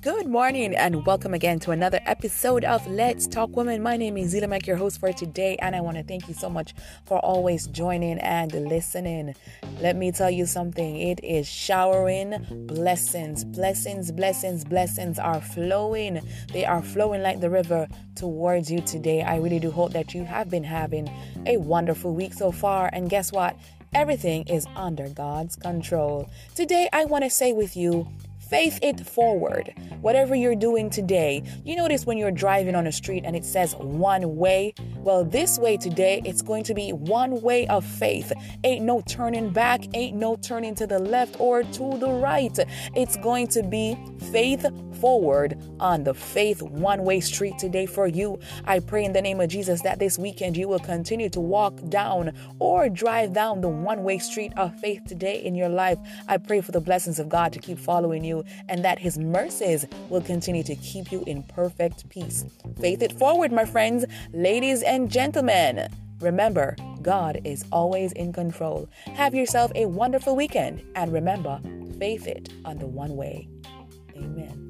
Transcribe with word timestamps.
Good 0.00 0.26
morning 0.26 0.74
and 0.74 1.04
welcome 1.04 1.34
again 1.34 1.58
to 1.60 1.72
another 1.72 2.00
episode 2.06 2.64
of 2.64 2.86
Let's 2.86 3.26
Talk 3.26 3.54
Women. 3.54 3.82
My 3.82 3.98
name 3.98 4.16
is 4.16 4.32
Zeela 4.32 4.48
Mac, 4.48 4.66
your 4.66 4.78
host 4.78 4.98
for 4.98 5.12
today, 5.12 5.56
and 5.60 5.76
I 5.76 5.82
want 5.82 5.98
to 5.98 6.02
thank 6.02 6.26
you 6.26 6.32
so 6.32 6.48
much 6.48 6.72
for 7.04 7.18
always 7.18 7.66
joining 7.66 8.18
and 8.20 8.50
listening. 8.52 9.34
Let 9.82 9.96
me 9.96 10.10
tell 10.10 10.30
you 10.30 10.46
something 10.46 10.96
it 10.96 11.22
is 11.22 11.46
showering 11.46 12.46
blessings, 12.66 13.44
blessings, 13.44 14.10
blessings, 14.10 14.64
blessings 14.64 15.18
are 15.18 15.42
flowing. 15.42 16.22
They 16.54 16.64
are 16.64 16.80
flowing 16.80 17.20
like 17.20 17.40
the 17.40 17.50
river 17.50 17.88
towards 18.14 18.70
you 18.70 18.80
today. 18.80 19.22
I 19.22 19.36
really 19.36 19.60
do 19.60 19.70
hope 19.70 19.92
that 19.92 20.14
you 20.14 20.24
have 20.24 20.48
been 20.48 20.64
having 20.64 21.10
a 21.44 21.58
wonderful 21.58 22.14
week 22.14 22.32
so 22.32 22.50
far, 22.50 22.88
and 22.94 23.10
guess 23.10 23.32
what? 23.32 23.54
Everything 23.94 24.46
is 24.48 24.66
under 24.76 25.08
God's 25.08 25.56
control. 25.56 26.28
Today, 26.54 26.88
I 26.92 27.06
want 27.06 27.24
to 27.24 27.30
say 27.30 27.52
with 27.52 27.76
you, 27.76 28.06
faith 28.38 28.78
it 28.82 29.00
forward. 29.06 29.72
Whatever 30.00 30.34
you're 30.34 30.54
doing 30.54 30.90
today, 30.90 31.42
you 31.64 31.74
notice 31.74 32.04
when 32.04 32.18
you're 32.18 32.30
driving 32.30 32.74
on 32.74 32.86
a 32.86 32.92
street 32.92 33.24
and 33.24 33.34
it 33.34 33.44
says 33.44 33.74
one 33.76 34.36
way. 34.36 34.74
Well, 35.00 35.24
this 35.24 35.58
way 35.58 35.76
today, 35.76 36.20
it's 36.24 36.42
going 36.42 36.64
to 36.64 36.74
be 36.74 36.92
one 36.92 37.40
way 37.40 37.66
of 37.68 37.84
faith. 37.84 38.32
Ain't 38.64 38.84
no 38.84 39.00
turning 39.02 39.50
back, 39.50 39.84
ain't 39.94 40.16
no 40.16 40.36
turning 40.36 40.74
to 40.74 40.86
the 40.86 40.98
left 40.98 41.36
or 41.38 41.62
to 41.62 41.98
the 41.98 42.10
right. 42.10 42.58
It's 42.94 43.16
going 43.16 43.46
to 43.48 43.62
be 43.62 43.96
faith 44.32 44.66
forward 45.00 45.56
on 45.78 46.04
the 46.04 46.14
faith 46.14 46.60
one 46.62 47.04
way 47.04 47.20
street 47.20 47.56
today 47.58 47.86
for 47.86 48.06
you. 48.06 48.38
I 48.64 48.80
pray 48.80 49.04
in 49.04 49.12
the 49.12 49.22
name 49.22 49.40
of 49.40 49.48
Jesus 49.48 49.82
that 49.82 49.98
this 49.98 50.18
weekend 50.18 50.56
you 50.56 50.68
will 50.68 50.80
continue 50.80 51.28
to 51.30 51.40
walk 51.40 51.74
down 51.88 52.32
or 52.58 52.88
drive 52.88 53.32
down 53.32 53.60
the 53.60 53.68
one 53.68 54.02
way 54.02 54.18
street 54.18 54.52
of 54.56 54.78
faith 54.80 55.02
today 55.06 55.42
in 55.42 55.54
your 55.54 55.68
life. 55.68 55.98
I 56.26 56.38
pray 56.38 56.60
for 56.60 56.72
the 56.72 56.80
blessings 56.80 57.18
of 57.18 57.28
God 57.28 57.52
to 57.52 57.60
keep 57.60 57.78
following 57.78 58.24
you 58.24 58.44
and 58.68 58.84
that 58.84 58.98
His 58.98 59.18
mercies 59.18 59.86
will 60.08 60.22
continue 60.22 60.64
to 60.64 60.74
keep 60.76 61.12
you 61.12 61.22
in 61.26 61.44
perfect 61.44 62.08
peace. 62.08 62.44
Faith 62.80 63.02
it 63.02 63.12
forward, 63.12 63.52
my 63.52 63.64
friends, 63.64 64.04
ladies 64.32 64.82
and 64.88 65.10
gentlemen. 65.10 65.88
Remember, 66.20 66.74
God 67.02 67.40
is 67.44 67.64
always 67.70 68.12
in 68.12 68.32
control. 68.32 68.88
Have 69.14 69.34
yourself 69.34 69.70
a 69.74 69.86
wonderful 69.86 70.34
weekend 70.34 70.82
and 70.96 71.12
remember, 71.12 71.60
faith 71.98 72.26
it 72.26 72.48
on 72.64 72.78
the 72.78 72.86
one 72.86 73.14
way. 73.14 73.48
Amen. 74.16 74.67